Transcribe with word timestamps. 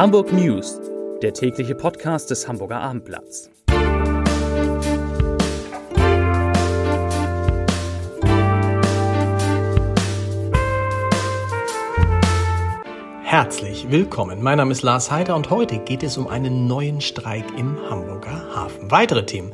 Hamburg 0.00 0.32
News, 0.32 0.80
der 1.20 1.34
tägliche 1.34 1.74
Podcast 1.74 2.30
des 2.30 2.48
Hamburger 2.48 2.80
Abendblatts. 2.80 3.50
Herzlich 13.22 13.90
willkommen. 13.90 14.42
Mein 14.42 14.56
Name 14.56 14.72
ist 14.72 14.80
Lars 14.80 15.10
Heider 15.10 15.36
und 15.36 15.50
heute 15.50 15.80
geht 15.80 16.02
es 16.02 16.16
um 16.16 16.28
einen 16.28 16.66
neuen 16.66 17.02
Streik 17.02 17.44
im 17.58 17.76
Hamburger 17.90 18.56
Hafen. 18.56 18.90
Weitere 18.90 19.26
Themen. 19.26 19.52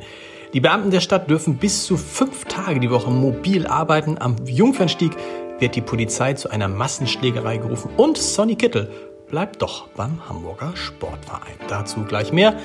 Die 0.53 0.61
Beamten 0.61 0.91
der 0.91 1.01
Stadt 1.01 1.29
dürfen 1.29 1.57
bis 1.57 1.85
zu 1.85 1.97
fünf 1.97 2.45
Tage 2.45 2.79
die 2.79 2.89
Woche 2.89 3.11
mobil 3.11 3.67
arbeiten. 3.67 4.17
Am 4.17 4.37
Jungfernstieg 4.45 5.11
wird 5.59 5.75
die 5.75 5.81
Polizei 5.81 6.35
zu 6.35 6.49
einer 6.49 6.69
Massenschlägerei 6.69 7.57
gerufen 7.57 7.91
und 7.97 8.17
Sonny 8.17 8.55
Kittel 8.55 8.89
bleibt 9.29 9.61
doch 9.61 9.87
beim 9.89 10.27
Hamburger 10.27 10.75
Sportverein. 10.75 11.55
Dazu 11.67 12.03
gleich 12.03 12.31
mehr. 12.31 12.57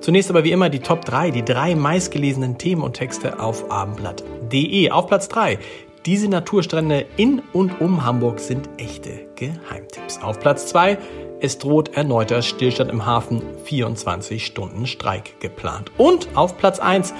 Zunächst 0.00 0.30
aber 0.30 0.44
wie 0.44 0.52
immer 0.52 0.70
die 0.70 0.80
Top 0.80 1.04
3, 1.04 1.30
die 1.30 1.44
drei 1.44 1.74
meistgelesenen 1.74 2.56
Themen 2.58 2.82
und 2.82 2.94
Texte 2.94 3.38
auf 3.38 3.70
abendblatt.de. 3.70 4.90
Auf 4.90 5.06
Platz 5.06 5.28
3. 5.28 5.58
Diese 6.06 6.28
Naturstrände 6.28 7.04
in 7.16 7.42
und 7.52 7.80
um 7.80 8.04
Hamburg 8.04 8.40
sind 8.40 8.70
echte 8.78 9.26
Geheimtipps. 9.36 10.22
Auf 10.22 10.40
Platz 10.40 10.66
2. 10.68 10.96
Es 11.40 11.58
droht 11.58 11.94
erneuter 11.94 12.42
Stillstand 12.42 12.90
im 12.90 13.04
Hafen, 13.04 13.42
24 13.64 14.44
Stunden 14.44 14.86
Streik 14.86 15.40
geplant. 15.40 15.90
Und 15.98 16.28
auf 16.34 16.56
Platz 16.56 16.78
1. 16.78 17.12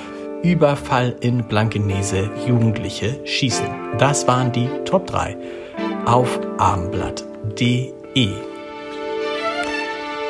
Überfall 0.43 1.17
in 1.21 1.45
Blankenese, 1.45 2.31
Jugendliche 2.47 3.21
schießen. 3.27 3.67
Das 3.99 4.27
waren 4.27 4.53
die 4.53 4.69
Top 4.87 5.07
3 5.07 5.37
auf 6.07 6.41
abendblatt.de. 6.57 8.50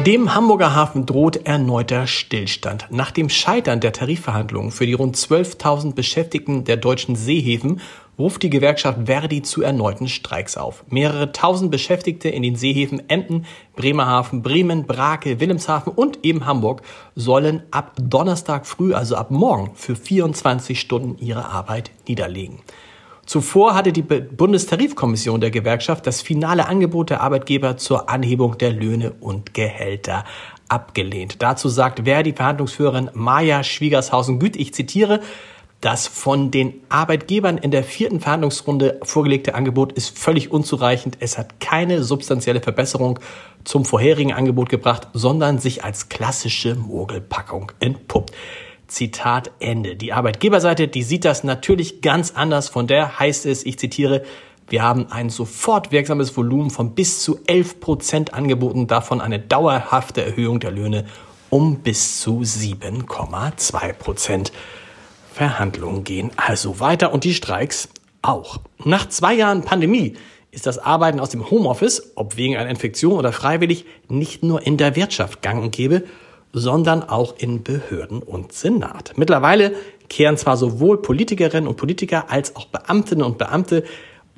Dem 0.07 0.35
Hamburger 0.35 0.75
Hafen 0.75 1.05
droht 1.05 1.47
erneuter 1.47 2.07
Stillstand. 2.07 2.87
Nach 2.89 3.11
dem 3.11 3.29
Scheitern 3.29 3.81
der 3.81 3.93
Tarifverhandlungen 3.93 4.71
für 4.71 4.87
die 4.87 4.95
rund 4.95 5.15
12.000 5.15 5.95
Beschäftigten 5.95 6.65
der 6.65 6.79
deutschen 6.79 7.17
Seehäfen 7.17 7.83
ruft 8.19 8.43
die 8.43 8.49
Gewerkschaft 8.49 9.01
Verdi 9.05 9.43
zu 9.43 9.61
erneuten 9.61 10.09
Streiks 10.09 10.57
auf. 10.57 10.85
Mehrere 10.89 11.33
tausend 11.33 11.71
Beschäftigte 11.71 12.31
in 12.31 12.43
den 12.43 12.57
Seehäfen 12.57 13.11
Emden, 13.11 13.45
Bremerhaven, 13.77 14.41
Bremen, 14.41 14.87
Brake, 14.87 15.39
Wilhelmshaven 15.39 15.93
und 15.93 16.25
eben 16.25 16.47
Hamburg 16.47 16.81
sollen 17.15 17.63
ab 17.71 17.93
Donnerstag 18.01 18.67
früh, 18.67 18.95
also 18.95 19.17
ab 19.17 19.31
morgen, 19.31 19.73
für 19.75 19.97
24 19.97 20.81
Stunden 20.81 21.19
ihre 21.23 21.45
Arbeit 21.45 21.91
niederlegen. 22.09 22.61
Zuvor 23.31 23.77
hatte 23.77 23.93
die 23.93 24.03
Bundestarifkommission 24.03 25.41
der 25.41 25.53
Gewerkschaft 25.53 26.05
das 26.05 26.21
finale 26.21 26.67
Angebot 26.67 27.11
der 27.11 27.21
Arbeitgeber 27.21 27.77
zur 27.77 28.11
Anhebung 28.11 28.59
der 28.59 28.73
Löhne 28.73 29.13
und 29.21 29.55
Gehälter 29.55 30.25
abgelehnt. 30.67 31.37
Dazu 31.41 31.69
sagt 31.69 32.01
Verdi 32.07 32.33
Verhandlungsführerin 32.33 33.09
Maja 33.15 33.63
Schwiegershausen-Güth, 33.63 34.57
ich 34.57 34.75
zitiere, 34.75 35.21
das 35.81 36.09
von 36.09 36.51
den 36.51 36.75
Arbeitgebern 36.89 37.57
in 37.57 37.71
der 37.71 37.85
vierten 37.85 38.19
Verhandlungsrunde 38.19 38.99
vorgelegte 39.05 39.55
Angebot 39.55 39.93
ist 39.93 40.19
völlig 40.19 40.51
unzureichend. 40.51 41.19
Es 41.21 41.39
hat 41.39 41.61
keine 41.61 42.03
substanzielle 42.03 42.61
Verbesserung 42.61 43.21
zum 43.63 43.85
vorherigen 43.85 44.33
Angebot 44.33 44.71
gebracht, 44.71 45.07
sondern 45.13 45.59
sich 45.59 45.85
als 45.85 46.09
klassische 46.09 46.75
Mogelpackung 46.75 47.71
entpuppt. 47.79 48.33
Zitat 49.01 49.51
Ende. 49.61 49.97
Die 49.97 50.13
Arbeitgeberseite, 50.13 50.87
die 50.87 51.03
sieht 51.03 51.25
das 51.25 51.43
natürlich 51.43 52.03
ganz 52.03 52.33
anders. 52.33 52.69
Von 52.69 52.87
der 52.87 53.19
heißt 53.19 53.47
es, 53.47 53.65
ich 53.65 53.79
zitiere, 53.79 54.25
wir 54.69 54.83
haben 54.83 55.11
ein 55.11 55.31
sofort 55.31 55.91
wirksames 55.91 56.37
Volumen 56.37 56.69
von 56.69 56.95
bis 56.95 57.23
zu 57.23 57.41
11 57.47 57.81
Prozent 57.81 58.35
angeboten, 58.35 58.89
davon 58.89 59.23
eine 59.23 59.39
dauerhafte 59.39 60.23
Erhöhung 60.23 60.61
der 60.61 60.73
Löhne 60.73 61.07
um 61.49 61.79
bis 61.79 62.21
zu 62.21 62.41
7,2 62.41 63.95
Prozent. 63.95 64.53
Verhandlungen 65.33 66.05
gehen 66.05 66.31
also 66.37 66.79
weiter 66.79 67.15
und 67.15 67.25
die 67.25 67.33
Streiks 67.33 67.89
auch. 68.21 68.59
Nach 68.85 69.09
zwei 69.09 69.33
Jahren 69.33 69.63
Pandemie 69.63 70.19
ist 70.51 70.67
das 70.67 70.77
Arbeiten 70.77 71.21
aus 71.21 71.31
dem 71.31 71.51
Homeoffice, 71.51 72.13
ob 72.17 72.37
wegen 72.37 72.59
einer 72.59 72.69
Infektion 72.69 73.15
oder 73.15 73.33
freiwillig, 73.33 73.87
nicht 74.09 74.43
nur 74.43 74.67
in 74.67 74.77
der 74.77 74.95
Wirtschaft 74.95 75.41
gang 75.41 75.63
und 75.63 75.73
gäbe, 75.73 76.03
sondern 76.53 77.03
auch 77.03 77.35
in 77.39 77.63
Behörden 77.63 78.23
und 78.23 78.53
Senat. 78.53 79.13
Mittlerweile 79.17 79.73
kehren 80.09 80.37
zwar 80.37 80.57
sowohl 80.57 81.01
Politikerinnen 81.01 81.69
und 81.69 81.77
Politiker 81.77 82.31
als 82.31 82.57
auch 82.57 82.67
Beamtinnen 82.67 83.25
und 83.25 83.39
Beamte 83.39 83.85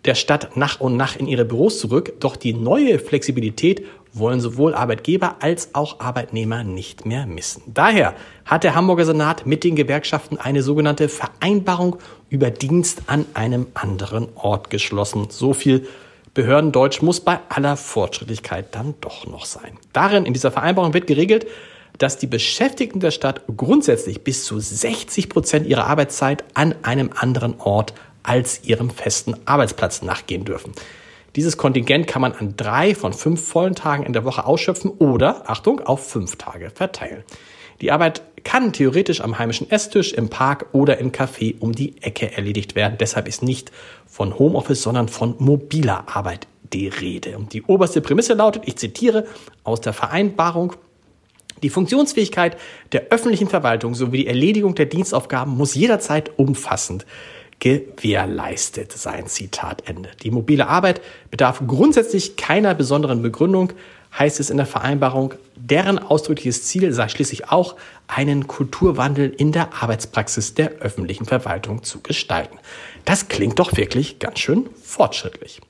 der 0.05 0.15
Stadt 0.15 0.57
nach 0.57 0.81
und 0.81 0.97
nach 0.97 1.17
in 1.17 1.27
ihre 1.27 1.45
Büros 1.45 1.79
zurück, 1.79 2.15
doch 2.21 2.37
die 2.37 2.55
neue 2.55 2.99
Flexibilität 2.99 3.85
wollen 4.13 4.41
sowohl 4.41 4.75
Arbeitgeber 4.75 5.37
als 5.41 5.75
auch 5.75 6.01
Arbeitnehmer 6.01 6.65
nicht 6.65 7.07
mehr 7.07 7.27
missen. 7.27 7.63
Daher 7.67 8.15
hat 8.45 8.65
der 8.65 8.75
Hamburger 8.75 9.07
Senat 9.07 9.47
mit 9.47 9.65
den 9.65 9.77
Gewerkschaften 9.77 10.37
eine 10.37 10.63
sogenannte 10.63 11.09
Vereinbarung 11.09 11.97
über 12.29 12.51
Dienst 12.51 13.03
an 13.07 13.25
einem 13.35 13.69
anderen 13.75 14.29
Ort 14.35 14.71
geschlossen. 14.71 15.29
So 15.31 15.55
viel 15.55 15.87
Behördendeutsch 16.35 17.01
muss 17.03 17.21
bei 17.21 17.39
aller 17.49 17.77
Fortschrittlichkeit 17.77 18.75
dann 18.75 18.95
doch 19.01 19.27
noch 19.27 19.45
sein. 19.45 19.79
Darin, 19.93 20.27
in 20.27 20.33
dieser 20.33 20.51
Vereinbarung 20.51 20.95
wird 20.95 21.07
geregelt, 21.07 21.47
dass 21.99 22.19
die 22.19 22.27
Beschäftigten 22.27 23.01
der 23.01 23.11
Stadt 23.11 23.43
grundsätzlich 23.57 24.25
bis 24.25 24.45
zu 24.45 24.59
60 24.59 25.29
Prozent 25.29 25.67
ihrer 25.67 25.87
Arbeitszeit 25.87 26.45
an 26.55 26.75
einem 26.83 27.11
anderen 27.15 27.61
Ort 27.61 27.95
als 28.23 28.65
ihrem 28.65 28.91
festen 28.91 29.35
Arbeitsplatz 29.45 30.03
nachgehen 30.03 30.45
dürfen. 30.45 30.73
Dieses 31.37 31.57
Kontingent 31.57 32.07
kann 32.07 32.23
man 32.23 32.33
an 32.33 32.55
drei 32.57 32.95
von 32.95 33.13
fünf 33.13 33.47
vollen 33.47 33.75
Tagen 33.75 34.05
in 34.05 34.13
der 34.13 34.25
Woche 34.25 34.45
ausschöpfen 34.45 34.91
oder, 34.91 35.49
Achtung, 35.51 35.81
auf 35.81 36.07
fünf 36.07 36.37
Tage 36.37 36.71
verteilen. 36.71 37.25
Die 37.81 37.91
Arbeit 37.91 38.23
kann 38.45 38.73
theoretisch 38.73 39.21
am 39.23 39.39
heimischen 39.39 39.71
Esstisch, 39.71 40.13
im 40.13 40.29
Park 40.29 40.67
oder 40.73 40.99
im 40.99 41.11
Café 41.11 41.57
um 41.59 41.73
die 41.73 42.01
Ecke 42.03 42.33
erledigt 42.33 42.75
werden. 42.75 42.97
Deshalb 42.99 43.29
ist 43.29 43.43
nicht 43.43 43.73
von 44.07 44.39
Homeoffice, 44.39 44.83
sondern 44.83 45.09
von 45.09 45.35
mobiler 45.39 46.05
Arbeit 46.07 46.47
die 46.73 46.89
Rede. 46.89 47.39
Und 47.39 47.53
die 47.53 47.63
oberste 47.63 48.01
Prämisse 48.01 48.35
lautet, 48.35 48.65
ich 48.67 48.77
zitiere 48.77 49.27
aus 49.65 49.81
der 49.81 49.93
Vereinbarung, 49.93 50.75
die 51.63 51.71
Funktionsfähigkeit 51.71 52.57
der 52.93 53.09
öffentlichen 53.11 53.49
Verwaltung 53.49 53.95
sowie 53.95 54.19
die 54.19 54.27
Erledigung 54.27 54.75
der 54.75 54.87
Dienstaufgaben 54.87 55.57
muss 55.57 55.75
jederzeit 55.75 56.39
umfassend 56.39 57.07
gewährleistet 57.63 58.91
sein. 58.91 59.29
Zitat 59.29 59.89
Ende. 59.89 60.11
Die 60.25 60.33
mobile 60.33 60.67
Arbeit 60.67 61.01
bedarf 61.31 61.63
grundsätzlich 61.67 62.37
keiner 62.37 62.75
besonderen 62.75 63.23
Begründung, 63.23 63.73
heißt 64.19 64.41
es 64.41 64.51
in 64.51 64.57
der 64.57 64.67
Vereinbarung. 64.67 65.35
Deren 65.55 65.99
ausdrückliches 66.01 66.65
Ziel 66.65 66.93
sei 66.93 67.09
schließlich 67.09 67.51
auch, 67.51 67.77
einen 68.09 68.49
Kulturwandel 68.49 69.31
in 69.31 69.53
der 69.53 69.75
Arbeitspraxis 69.81 70.55
der 70.55 70.71
öffentlichen 70.81 71.25
Verwaltung 71.25 71.85
zu 71.85 72.01
gestalten. 72.01 72.59
Das 73.05 73.29
klingt 73.29 73.61
doch 73.61 73.77
wirklich 73.77 74.19
ganz 74.19 74.41
schön 74.41 74.69
fortschrittlich. 74.83 75.61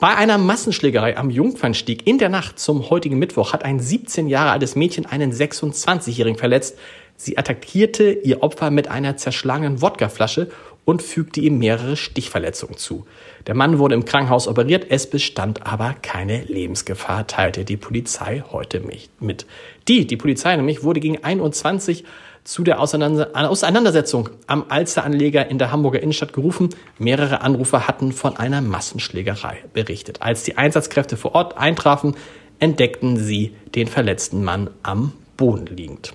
Bei 0.00 0.14
einer 0.14 0.38
Massenschlägerei 0.38 1.16
am 1.16 1.28
Jungfernstieg 1.28 2.06
in 2.06 2.18
der 2.18 2.28
Nacht 2.28 2.60
zum 2.60 2.88
heutigen 2.88 3.18
Mittwoch 3.18 3.52
hat 3.52 3.64
ein 3.64 3.80
17 3.80 4.28
Jahre 4.28 4.52
altes 4.52 4.76
Mädchen 4.76 5.06
einen 5.06 5.32
26-Jährigen 5.32 6.38
verletzt. 6.38 6.78
Sie 7.16 7.36
attackierte 7.36 8.12
ihr 8.12 8.44
Opfer 8.44 8.70
mit 8.70 8.86
einer 8.86 9.16
zerschlagenen 9.16 9.82
Wodkaflasche 9.82 10.50
und 10.84 11.02
fügte 11.02 11.40
ihm 11.40 11.58
mehrere 11.58 11.96
Stichverletzungen 11.96 12.76
zu. 12.76 13.06
Der 13.48 13.56
Mann 13.56 13.80
wurde 13.80 13.96
im 13.96 14.04
Krankenhaus 14.04 14.46
operiert, 14.46 14.86
es 14.88 15.10
bestand 15.10 15.66
aber 15.66 15.96
keine 16.00 16.44
Lebensgefahr, 16.44 17.26
teilte 17.26 17.64
die 17.64 17.76
Polizei 17.76 18.44
heute 18.52 18.80
mit. 19.18 19.46
Die, 19.88 20.06
die 20.06 20.16
Polizei 20.16 20.54
nämlich, 20.54 20.84
wurde 20.84 21.00
gegen 21.00 21.24
21 21.24 22.04
zu 22.48 22.64
der 22.64 22.80
Auseinandersetzung 22.80 24.30
am 24.46 24.64
Alsteranleger 24.70 25.50
in 25.50 25.58
der 25.58 25.70
Hamburger 25.70 26.02
Innenstadt 26.02 26.32
gerufen. 26.32 26.70
Mehrere 26.96 27.42
Anrufer 27.42 27.86
hatten 27.86 28.10
von 28.10 28.38
einer 28.38 28.62
Massenschlägerei 28.62 29.58
berichtet. 29.74 30.22
Als 30.22 30.44
die 30.44 30.56
Einsatzkräfte 30.56 31.18
vor 31.18 31.34
Ort 31.34 31.58
eintrafen, 31.58 32.16
entdeckten 32.58 33.18
sie 33.18 33.54
den 33.74 33.86
verletzten 33.86 34.44
Mann 34.44 34.70
am 34.82 35.12
Boden 35.36 35.66
liegend. 35.66 36.14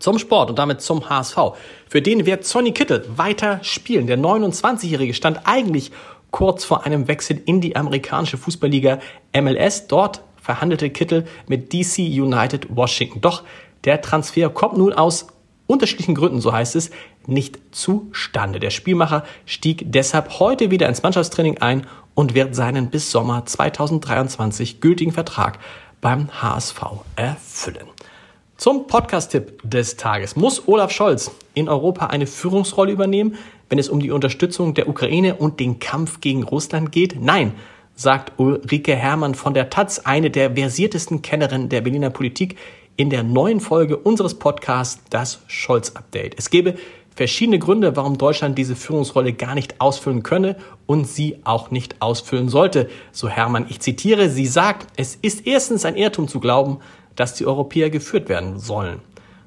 Zum 0.00 0.18
Sport 0.18 0.50
und 0.50 0.58
damit 0.58 0.80
zum 0.80 1.08
HSV. 1.08 1.36
Für 1.88 2.02
den 2.02 2.26
wird 2.26 2.44
Sonny 2.44 2.72
Kittel 2.72 3.04
weiter 3.14 3.60
spielen. 3.62 4.08
Der 4.08 4.18
29-Jährige 4.18 5.14
stand 5.14 5.42
eigentlich 5.44 5.92
kurz 6.32 6.64
vor 6.64 6.84
einem 6.84 7.06
Wechsel 7.06 7.40
in 7.46 7.60
die 7.60 7.76
amerikanische 7.76 8.38
Fußballliga 8.38 8.98
MLS. 9.32 9.86
Dort 9.86 10.20
verhandelte 10.42 10.90
Kittel 10.90 11.26
mit 11.46 11.72
DC 11.72 11.98
United 11.98 12.74
Washington. 12.74 13.20
Doch 13.20 13.44
der 13.84 14.00
Transfer 14.00 14.50
kommt 14.50 14.76
nun 14.76 14.92
aus 14.92 15.28
unterschiedlichen 15.66 16.14
Gründen, 16.14 16.40
so 16.40 16.52
heißt 16.52 16.76
es, 16.76 16.90
nicht 17.26 17.58
zustande. 17.72 18.58
Der 18.58 18.70
Spielmacher 18.70 19.24
stieg 19.44 19.84
deshalb 19.86 20.40
heute 20.40 20.70
wieder 20.70 20.88
ins 20.88 21.02
Mannschaftstraining 21.02 21.58
ein 21.58 21.86
und 22.14 22.34
wird 22.34 22.54
seinen 22.54 22.90
bis 22.90 23.10
Sommer 23.10 23.44
2023 23.46 24.80
gültigen 24.80 25.12
Vertrag 25.12 25.58
beim 26.00 26.28
HSV 26.42 26.80
erfüllen. 27.16 27.86
Zum 28.56 28.88
Podcast-Tipp 28.88 29.60
des 29.62 29.96
Tages. 29.96 30.34
Muss 30.34 30.66
Olaf 30.66 30.90
Scholz 30.90 31.30
in 31.54 31.68
Europa 31.68 32.06
eine 32.06 32.26
Führungsrolle 32.26 32.90
übernehmen, 32.90 33.36
wenn 33.68 33.78
es 33.78 33.88
um 33.88 34.00
die 34.00 34.10
Unterstützung 34.10 34.74
der 34.74 34.88
Ukraine 34.88 35.36
und 35.36 35.60
den 35.60 35.78
Kampf 35.78 36.20
gegen 36.20 36.42
Russland 36.42 36.90
geht? 36.90 37.20
Nein, 37.20 37.52
sagt 37.94 38.32
Ulrike 38.38 38.96
Hermann 38.96 39.34
von 39.34 39.54
der 39.54 39.70
Taz, 39.70 40.00
eine 40.00 40.30
der 40.30 40.56
versiertesten 40.56 41.22
Kennerinnen 41.22 41.68
der 41.68 41.82
Berliner 41.82 42.10
Politik, 42.10 42.56
in 42.98 43.10
der 43.10 43.22
neuen 43.22 43.60
Folge 43.60 43.96
unseres 43.96 44.34
Podcasts 44.34 45.00
Das 45.08 45.40
Scholz-Update. 45.46 46.34
Es 46.36 46.50
gebe 46.50 46.74
verschiedene 47.14 47.60
Gründe, 47.60 47.94
warum 47.94 48.18
Deutschland 48.18 48.58
diese 48.58 48.74
Führungsrolle 48.74 49.32
gar 49.32 49.54
nicht 49.54 49.80
ausfüllen 49.80 50.24
könne 50.24 50.56
und 50.86 51.06
sie 51.06 51.38
auch 51.44 51.70
nicht 51.70 52.02
ausfüllen 52.02 52.48
sollte. 52.48 52.90
So 53.12 53.28
Hermann, 53.28 53.66
ich 53.68 53.78
zitiere, 53.78 54.28
sie 54.28 54.46
sagt, 54.46 54.88
es 54.96 55.14
ist 55.14 55.46
erstens 55.46 55.84
ein 55.84 55.94
Irrtum 55.94 56.26
zu 56.26 56.40
glauben, 56.40 56.78
dass 57.14 57.34
die 57.34 57.46
Europäer 57.46 57.88
geführt 57.88 58.28
werden 58.28 58.58
sollen. 58.58 59.00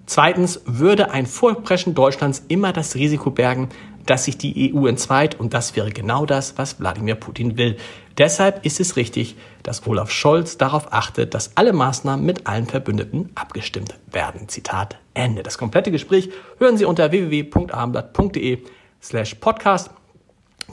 Zweitens 0.06 0.62
würde 0.66 1.12
ein 1.12 1.26
Vorpreschen 1.26 1.94
Deutschlands 1.94 2.46
immer 2.48 2.72
das 2.72 2.96
Risiko 2.96 3.32
bergen, 3.32 3.68
dass 4.06 4.26
sich 4.26 4.38
die 4.38 4.74
EU 4.74 4.88
entzweit 4.88 5.40
und 5.40 5.54
das 5.54 5.76
wäre 5.76 5.92
genau 5.92 6.26
das, 6.26 6.58
was 6.58 6.80
Wladimir 6.80 7.16
Putin 7.16 7.58
will. 7.58 7.78
Deshalb 8.18 8.66
ist 8.66 8.80
es 8.80 8.96
richtig, 8.96 9.36
dass 9.64 9.86
Olaf 9.88 10.12
Scholz 10.12 10.58
darauf 10.58 10.92
achtet, 10.94 11.34
dass 11.34 11.56
alle 11.56 11.74
Maßnahmen 11.74 12.26
mit 12.26 12.48
allen 12.48 12.66
Verbündeten 12.66 13.30
abgestimmt 13.36 13.96
werden. 14.12 14.48
Zitat 14.48 14.98
Ende. 15.14 15.44
Das 15.44 15.58
komplette 15.58 15.92
Gespräch 15.92 16.30
hören 16.58 16.78
Sie 16.78 16.86
unter 16.86 17.12
www.abendblatt.de 17.12 18.60
slash 19.02 19.36
podcast. 19.36 19.90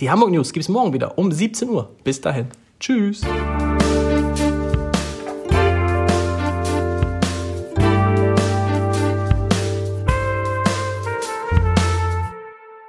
Die 0.00 0.10
Hamburg 0.10 0.30
News 0.30 0.52
gibt 0.52 0.64
es 0.64 0.69
morgen 0.69 0.92
wieder 0.92 1.19
um 1.19 1.32
17 1.32 1.69
Uhr. 1.69 1.90
Bis 2.04 2.20
dahin. 2.20 2.46
Tschüss. 2.78 3.22